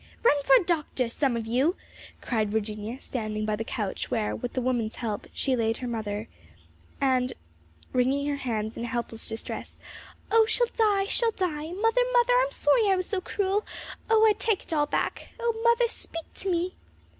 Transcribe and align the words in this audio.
"Run 0.23 0.41
for 0.43 0.55
a 0.55 0.63
doctor, 0.65 1.09
some 1.11 1.37
of 1.37 1.45
you!" 1.45 1.75
cried 2.21 2.49
Virginia, 2.49 2.99
standing 2.99 3.45
by 3.45 3.55
the 3.55 3.63
couch 3.63 4.09
where, 4.09 4.35
with 4.35 4.53
the 4.53 4.59
woman's 4.61 4.95
help, 4.95 5.27
she 5.31 5.51
had 5.51 5.59
laid 5.59 5.77
her 5.77 5.87
mother, 5.87 6.27
and 6.99 7.33
wringing 7.93 8.25
her 8.25 8.37
hands 8.37 8.75
in 8.75 8.83
helpless 8.85 9.27
distress. 9.29 9.77
"Oh, 10.31 10.47
she'll 10.47 10.71
die! 10.75 11.05
she'll 11.05 11.29
die! 11.29 11.71
Mother, 11.73 12.01
mother! 12.13 12.33
I'm 12.41 12.49
sorry 12.49 12.89
I 12.89 12.95
was 12.95 13.05
so 13.05 13.21
cruel! 13.21 13.63
Oh, 14.09 14.25
I 14.25 14.33
take 14.33 14.63
it 14.63 14.73
all 14.73 14.87
back. 14.87 15.29
Oh, 15.39 15.61
mother, 15.63 15.87
speak 15.87 16.25
to 16.33 16.49
me!" 16.49 16.73